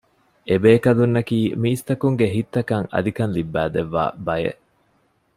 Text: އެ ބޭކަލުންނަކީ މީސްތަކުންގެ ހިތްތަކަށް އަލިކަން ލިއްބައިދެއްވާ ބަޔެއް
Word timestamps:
އެ 0.47 0.55
ބޭކަލުންނަކީ 0.63 1.37
މީސްތަކުންގެ 1.61 2.27
ހިތްތަކަށް 2.35 2.87
އަލިކަން 2.93 3.33
ލިއްބައިދެއްވާ 3.35 4.03
ބަޔެއް 4.25 4.61